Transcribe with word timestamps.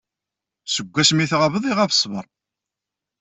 Seg 0.73 0.95
asmi 1.01 1.25
tɣabeḍ 1.31 1.63
iɣab 1.65 1.91
ṣṣber. 1.97 2.25